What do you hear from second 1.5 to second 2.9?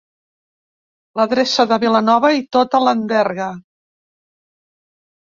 de Vilanova i tota